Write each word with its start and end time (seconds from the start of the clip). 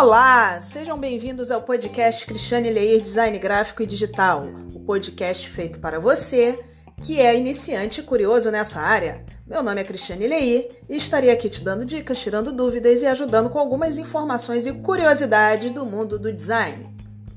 Olá, 0.00 0.60
sejam 0.60 0.96
bem-vindos 0.96 1.50
ao 1.50 1.60
podcast 1.60 2.24
Cristiane 2.24 2.70
Leir 2.70 3.02
Design 3.02 3.36
Gráfico 3.36 3.82
e 3.82 3.86
Digital, 3.86 4.46
o 4.72 4.78
podcast 4.78 5.48
feito 5.48 5.80
para 5.80 5.98
você 5.98 6.56
que 7.02 7.20
é 7.20 7.36
iniciante 7.36 7.98
e 7.98 8.04
curioso 8.04 8.48
nessa 8.48 8.80
área. 8.80 9.26
Meu 9.44 9.60
nome 9.60 9.80
é 9.80 9.84
Cristiane 9.84 10.28
Leir 10.28 10.68
e 10.88 10.96
estarei 10.96 11.32
aqui 11.32 11.50
te 11.50 11.64
dando 11.64 11.84
dicas, 11.84 12.20
tirando 12.20 12.52
dúvidas 12.52 13.02
e 13.02 13.06
ajudando 13.06 13.50
com 13.50 13.58
algumas 13.58 13.98
informações 13.98 14.68
e 14.68 14.72
curiosidades 14.72 15.72
do 15.72 15.84
mundo 15.84 16.16
do 16.16 16.32
design. 16.32 16.86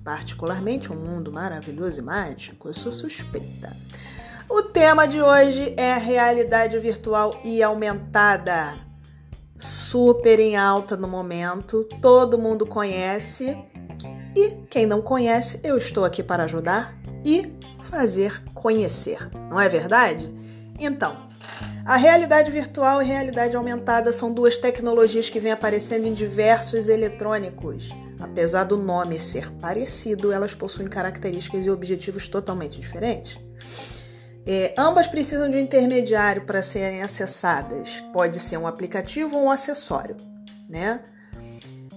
Particularmente 0.04 0.94
um 0.94 0.96
mundo 0.96 1.32
maravilhoso 1.32 2.00
e 2.00 2.04
mágico, 2.04 2.70
eu 2.70 2.74
sou 2.76 2.92
suspeita. 2.92 3.76
O 4.48 4.62
tema 4.62 5.08
de 5.08 5.20
hoje 5.20 5.74
é 5.76 5.98
realidade 5.98 6.78
virtual 6.78 7.42
e 7.44 7.64
aumentada 7.64 8.91
super 9.92 10.40
em 10.40 10.56
alta 10.56 10.96
no 10.96 11.06
momento, 11.06 11.84
todo 12.02 12.38
mundo 12.38 12.66
conhece. 12.66 13.58
E 14.34 14.52
quem 14.70 14.86
não 14.86 15.02
conhece, 15.02 15.60
eu 15.66 15.78
estou 15.78 16.06
aqui 16.06 16.24
para 16.24 16.46
ajudar 16.46 16.98
e 17.26 17.52
fazer 17.82 18.42
conhecer, 18.54 19.30
não 19.50 19.60
é 19.60 19.68
verdade? 19.68 20.32
Então, 20.80 21.28
a 21.86 21.98
realidade 21.98 22.50
virtual 22.50 23.02
e 23.02 23.06
realidade 23.06 23.54
aumentada 23.54 24.14
são 24.14 24.32
duas 24.32 24.56
tecnologias 24.56 25.30
que 25.30 25.42
vêm 25.42 25.52
aparecendo 25.52 26.06
em 26.06 26.14
diversos 26.14 26.88
eletrônicos. 26.88 27.90
Apesar 28.18 28.64
do 28.64 28.78
nome 28.78 29.20
ser 29.20 29.52
parecido, 29.56 30.32
elas 30.32 30.56
possuem 30.56 30.88
características 30.88 31.66
e 31.66 31.70
objetivos 31.70 32.30
totalmente 32.30 32.80
diferentes. 32.80 33.38
É, 34.46 34.74
ambas 34.78 35.08
precisam 35.08 35.50
de 35.50 35.58
um 35.58 35.60
intermediário 35.60 36.44
para 36.44 36.62
serem 36.62 37.04
acessadas. 37.04 38.04
Pode 38.12 38.40
ser 38.40 38.58
um 38.58 38.66
aplicativo 38.66 39.38
ou 39.38 39.46
um 39.46 39.52
acessório, 39.52 40.18
né? 40.70 41.02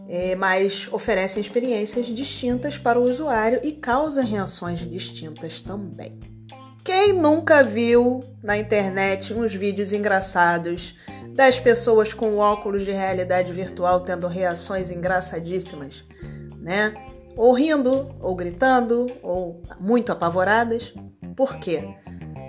É, 0.06 0.34
mas 0.34 0.86
oferecem 0.92 1.40
experiências 1.40 2.06
distintas 2.06 2.76
para 2.76 2.98
o 2.98 3.10
usuário 3.10 3.60
e 3.62 3.72
causam 3.72 4.24
reações 4.24 4.80
distintas 4.80 5.62
também. 5.62 6.20
Quem 6.84 7.14
nunca 7.14 7.64
viu 7.64 8.22
na 8.42 8.58
internet 8.58 9.32
uns 9.32 9.54
vídeos 9.54 9.94
engraçados 9.94 10.94
das 11.30 11.58
pessoas 11.58 12.12
com 12.12 12.36
óculos 12.36 12.84
de 12.84 12.92
realidade 12.92 13.50
virtual 13.54 14.00
tendo 14.00 14.26
reações 14.26 14.90
engraçadíssimas, 14.90 16.04
né? 16.58 16.92
Ou 17.34 17.52
rindo, 17.54 18.14
ou 18.20 18.36
gritando, 18.36 19.06
ou 19.22 19.62
muito 19.80 20.12
apavoradas? 20.12 20.92
Por 21.34 21.56
quê? 21.56 21.88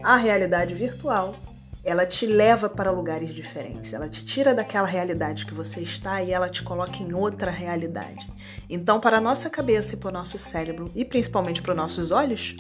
A 0.06 0.18
realidade 0.18 0.76
virtual, 0.76 1.36
ela 1.84 2.06
te 2.06 2.28
leva 2.28 2.70
para 2.70 2.92
lugares 2.92 3.34
diferentes. 3.34 3.92
Ela 3.92 4.08
te 4.08 4.24
tira 4.24 4.54
daquela 4.54 4.86
realidade 4.86 5.48
que 5.48 5.54
você 5.54 5.80
está 5.82 6.22
e 6.22 6.32
ela 6.32 6.48
te 6.48 6.62
coloca 6.62 6.98
em 7.02 7.12
outra 7.12 7.50
realidade. 7.50 8.28
Então, 8.70 9.00
para 9.00 9.18
a 9.18 9.22
nossa 9.22 9.50
cabeça 9.50 9.96
e 9.96 9.98
para 9.98 10.10
o 10.10 10.14
nosso 10.14 10.38
cérebro, 10.38 10.92
e 10.94 11.04
principalmente 11.04 11.60
para 11.60 11.72
os 11.72 11.78
nossos 11.78 12.12
olhos, 12.12 12.56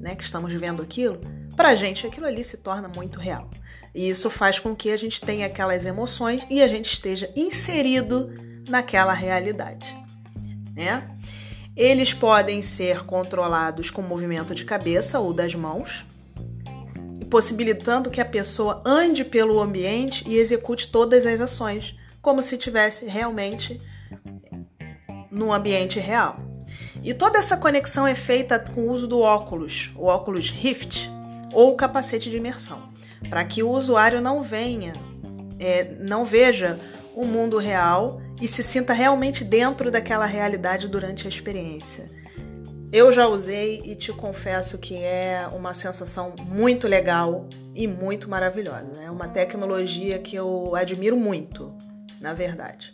né, 0.00 0.16
que 0.16 0.24
estamos 0.24 0.52
vendo 0.54 0.82
aquilo, 0.82 1.20
para 1.54 1.68
a 1.68 1.74
gente 1.76 2.04
aquilo 2.04 2.26
ali 2.26 2.42
se 2.42 2.56
torna 2.56 2.90
muito 2.96 3.20
real. 3.20 3.48
E 3.94 4.08
isso 4.08 4.28
faz 4.28 4.58
com 4.58 4.74
que 4.74 4.90
a 4.90 4.96
gente 4.96 5.20
tenha 5.20 5.46
aquelas 5.46 5.86
emoções 5.86 6.44
e 6.50 6.60
a 6.60 6.66
gente 6.66 6.92
esteja 6.92 7.30
inserido 7.36 8.34
naquela 8.68 9.12
realidade, 9.12 9.86
né? 10.74 11.08
Eles 11.76 12.12
podem 12.12 12.60
ser 12.60 13.04
controlados 13.04 13.88
com 13.88 14.02
movimento 14.02 14.52
de 14.52 14.64
cabeça 14.64 15.20
ou 15.20 15.32
das 15.32 15.54
mãos, 15.54 16.04
possibilitando 17.30 18.10
que 18.10 18.20
a 18.20 18.24
pessoa 18.24 18.82
ande 18.84 19.24
pelo 19.24 19.60
ambiente 19.60 20.28
e 20.28 20.36
execute 20.36 20.90
todas 20.90 21.26
as 21.26 21.40
ações, 21.40 21.94
como 22.20 22.42
se 22.42 22.56
estivesse 22.56 23.04
realmente 23.06 23.80
no 25.30 25.52
ambiente 25.52 26.00
real. 26.00 26.40
E 27.02 27.14
toda 27.14 27.38
essa 27.38 27.56
conexão 27.56 28.06
é 28.06 28.14
feita 28.14 28.58
com 28.58 28.82
o 28.82 28.92
uso 28.92 29.06
do 29.06 29.20
óculos, 29.20 29.90
o 29.96 30.06
óculos 30.06 30.50
Rift 30.50 31.10
ou 31.52 31.76
capacete 31.76 32.30
de 32.30 32.36
imersão, 32.36 32.90
para 33.28 33.44
que 33.44 33.62
o 33.62 33.70
usuário 33.70 34.20
não 34.20 34.42
venha, 34.42 34.92
é, 35.58 35.84
não 36.00 36.24
veja 36.24 36.78
o 37.14 37.24
mundo 37.24 37.58
real 37.58 38.20
e 38.40 38.46
se 38.46 38.62
sinta 38.62 38.92
realmente 38.92 39.44
dentro 39.44 39.90
daquela 39.90 40.26
realidade 40.26 40.88
durante 40.88 41.26
a 41.26 41.30
experiência. 41.30 42.06
Eu 42.90 43.12
já 43.12 43.26
usei 43.26 43.82
e 43.84 43.94
te 43.94 44.12
confesso 44.12 44.78
que 44.78 44.96
é 44.96 45.46
uma 45.52 45.74
sensação 45.74 46.32
muito 46.40 46.88
legal 46.88 47.46
e 47.74 47.86
muito 47.86 48.30
maravilhosa. 48.30 49.02
É 49.02 49.10
uma 49.10 49.28
tecnologia 49.28 50.18
que 50.18 50.34
eu 50.34 50.74
admiro 50.74 51.14
muito, 51.14 51.74
na 52.18 52.32
verdade. 52.32 52.90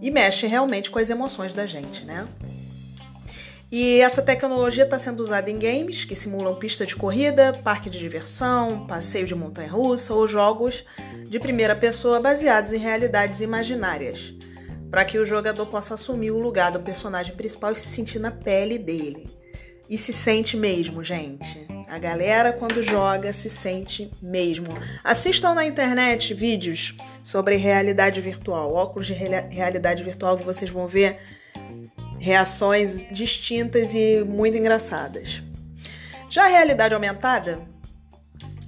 E 0.00 0.10
mexe 0.10 0.46
realmente 0.46 0.90
com 0.90 0.98
as 0.98 1.10
emoções 1.10 1.52
da 1.52 1.66
gente, 1.66 2.02
né? 2.06 2.26
E 3.70 4.00
essa 4.00 4.22
tecnologia 4.22 4.84
está 4.84 4.98
sendo 4.98 5.22
usada 5.22 5.50
em 5.50 5.58
games 5.58 6.04
que 6.04 6.16
simulam 6.16 6.56
pista 6.56 6.86
de 6.86 6.96
corrida, 6.96 7.52
parque 7.62 7.90
de 7.90 7.98
diversão, 7.98 8.86
passeio 8.86 9.26
de 9.26 9.34
montanha-russa 9.34 10.14
ou 10.14 10.26
jogos 10.26 10.82
de 11.28 11.38
primeira 11.38 11.76
pessoa 11.76 12.18
baseados 12.20 12.72
em 12.72 12.78
realidades 12.78 13.42
imaginárias 13.42 14.34
para 14.90 15.04
que 15.04 15.18
o 15.18 15.24
jogador 15.24 15.66
possa 15.66 15.94
assumir 15.94 16.32
o 16.32 16.38
lugar 16.38 16.72
do 16.72 16.80
personagem 16.80 17.34
principal 17.34 17.72
e 17.72 17.76
se 17.76 17.86
sentir 17.86 18.18
na 18.18 18.30
pele 18.30 18.76
dele. 18.76 19.26
E 19.88 19.96
se 19.96 20.12
sente 20.12 20.56
mesmo, 20.56 21.02
gente. 21.02 21.66
A 21.88 21.98
galera, 21.98 22.52
quando 22.52 22.82
joga, 22.82 23.32
se 23.32 23.50
sente 23.50 24.10
mesmo. 24.22 24.68
Assistam 25.02 25.54
na 25.54 25.64
internet 25.64 26.32
vídeos 26.32 26.96
sobre 27.24 27.56
realidade 27.56 28.20
virtual, 28.20 28.72
óculos 28.72 29.06
de 29.06 29.14
realidade 29.14 30.04
virtual, 30.04 30.36
que 30.36 30.44
vocês 30.44 30.70
vão 30.70 30.86
ver 30.86 31.18
reações 32.20 33.04
distintas 33.10 33.94
e 33.94 34.22
muito 34.22 34.56
engraçadas. 34.56 35.42
Já 36.28 36.44
a 36.44 36.48
realidade 36.48 36.94
aumentada, 36.94 37.58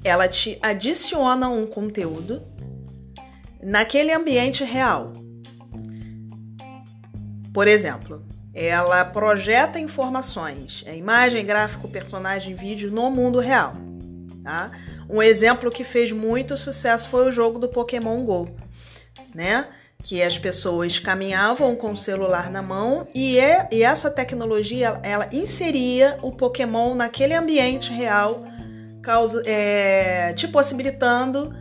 ela 0.02 0.26
te 0.26 0.58
adiciona 0.60 1.48
um 1.48 1.66
conteúdo 1.66 2.42
naquele 3.62 4.10
ambiente 4.10 4.64
real. 4.64 5.12
Por 7.52 7.68
exemplo, 7.68 8.24
ela 8.54 9.04
projeta 9.04 9.78
informações, 9.78 10.82
é 10.86 10.96
imagem, 10.96 11.44
gráfico, 11.44 11.88
personagem, 11.88 12.54
vídeo 12.54 12.90
no 12.90 13.10
mundo 13.10 13.38
real. 13.38 13.72
Tá? 14.42 14.70
Um 15.08 15.22
exemplo 15.22 15.70
que 15.70 15.84
fez 15.84 16.10
muito 16.10 16.56
sucesso 16.56 17.08
foi 17.08 17.28
o 17.28 17.32
jogo 17.32 17.58
do 17.58 17.68
Pokémon 17.68 18.24
Go, 18.24 18.48
né? 19.34 19.68
Que 20.02 20.20
as 20.20 20.36
pessoas 20.36 20.98
caminhavam 20.98 21.76
com 21.76 21.92
o 21.92 21.96
celular 21.96 22.50
na 22.50 22.60
mão 22.60 23.06
e, 23.14 23.38
é, 23.38 23.68
e 23.70 23.84
essa 23.84 24.10
tecnologia 24.10 24.98
ela 25.02 25.28
inseria 25.30 26.18
o 26.22 26.32
Pokémon 26.32 26.94
naquele 26.94 27.34
ambiente 27.34 27.92
real, 27.92 28.42
causa, 29.00 29.42
é, 29.46 30.32
te 30.32 30.48
possibilitando 30.48 31.54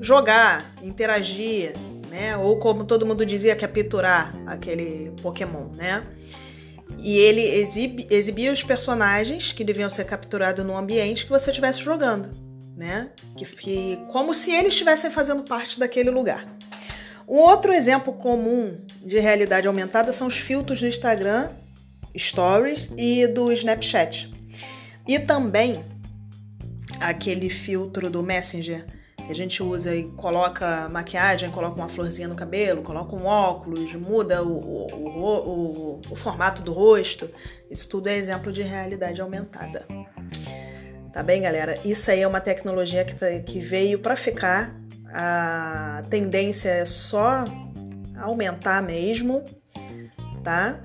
jogar, 0.00 0.74
interagir, 0.82 1.74
né? 2.16 2.34
Ou 2.34 2.56
como 2.56 2.86
todo 2.86 3.04
mundo 3.04 3.26
dizia, 3.26 3.54
capturar 3.54 4.34
aquele 4.46 5.12
Pokémon, 5.22 5.68
né? 5.76 6.02
E 6.98 7.18
ele 7.18 7.42
exibia 8.10 8.50
os 8.50 8.64
personagens 8.64 9.52
que 9.52 9.62
deviam 9.62 9.90
ser 9.90 10.06
capturados 10.06 10.64
no 10.64 10.74
ambiente 10.74 11.24
que 11.24 11.30
você 11.30 11.50
estivesse 11.50 11.82
jogando, 11.82 12.30
né? 12.74 13.10
Que, 13.36 13.44
que, 13.44 13.98
como 14.08 14.32
se 14.32 14.50
eles 14.50 14.72
estivessem 14.72 15.10
fazendo 15.10 15.42
parte 15.42 15.78
daquele 15.78 16.10
lugar. 16.10 16.46
Um 17.28 17.36
outro 17.36 17.72
exemplo 17.74 18.14
comum 18.14 18.78
de 19.04 19.18
realidade 19.18 19.68
aumentada 19.68 20.10
são 20.10 20.26
os 20.26 20.38
filtros 20.38 20.80
do 20.80 20.86
Instagram, 20.86 21.50
Stories 22.16 22.90
e 22.96 23.26
do 23.26 23.52
Snapchat. 23.52 24.30
E 25.06 25.18
também 25.18 25.84
aquele 26.98 27.50
filtro 27.50 28.08
do 28.08 28.22
Messenger 28.22 28.86
que 28.86 28.96
a 29.28 29.34
gente 29.34 29.62
usa 29.62 29.94
e 29.94 30.04
coloca 30.10 30.88
maquiagem, 30.88 31.50
coloca 31.50 31.76
uma 31.76 31.88
florzinha 31.88 32.28
no 32.28 32.36
cabelo, 32.36 32.82
coloca 32.82 33.14
um 33.16 33.26
óculos, 33.26 33.92
muda 33.94 34.42
o, 34.42 34.58
o, 34.58 35.18
o, 35.18 36.00
o 36.10 36.16
formato 36.16 36.62
do 36.62 36.72
rosto. 36.72 37.28
Isso 37.70 37.88
tudo 37.88 38.08
é 38.08 38.16
exemplo 38.16 38.52
de 38.52 38.62
realidade 38.62 39.20
aumentada. 39.20 39.86
Tá 41.12 41.22
bem, 41.22 41.42
galera? 41.42 41.78
Isso 41.84 42.10
aí 42.10 42.20
é 42.20 42.28
uma 42.28 42.40
tecnologia 42.40 43.04
que, 43.04 43.14
tá, 43.14 43.26
que 43.40 43.58
veio 43.58 43.98
para 43.98 44.16
ficar. 44.16 44.74
A 45.12 46.02
tendência 46.10 46.68
é 46.68 46.86
só 46.86 47.44
aumentar 48.20 48.82
mesmo, 48.82 49.42
tá? 50.44 50.80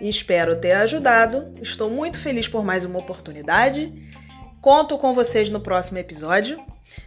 Espero 0.00 0.56
ter 0.56 0.72
ajudado. 0.72 1.52
Estou 1.60 1.90
muito 1.90 2.18
feliz 2.18 2.48
por 2.48 2.64
mais 2.64 2.84
uma 2.84 2.98
oportunidade. 2.98 3.92
Conto 4.60 4.96
com 4.96 5.12
vocês 5.12 5.50
no 5.50 5.60
próximo 5.60 5.98
episódio. 5.98 6.64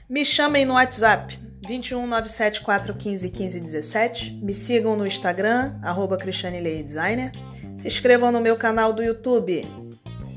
Me 0.09 0.23
chamem 0.23 0.65
no 0.65 0.73
WhatsApp 0.73 1.37
21 1.67 2.07
97415 2.07 3.29
1517. 3.29 4.31
Me 4.41 4.53
sigam 4.53 4.95
no 4.95 5.05
Instagram, 5.05 5.79
arroba 5.81 6.17
Designer. 6.17 7.31
Se 7.77 7.87
inscrevam 7.87 8.31
no 8.31 8.39
meu 8.39 8.55
canal 8.55 8.93
do 8.93 9.03
YouTube. 9.03 9.65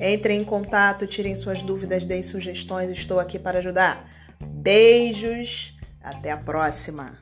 Entrem 0.00 0.41
em 0.41 0.45
contato, 0.45 1.06
tirem 1.06 1.35
suas 1.35 1.62
dúvidas, 1.62 2.05
deem 2.05 2.23
sugestões. 2.23 2.91
Estou 2.91 3.19
aqui 3.19 3.39
para 3.39 3.59
ajudar. 3.59 4.09
Beijos, 4.41 5.77
até 6.03 6.31
a 6.31 6.37
próxima! 6.37 7.19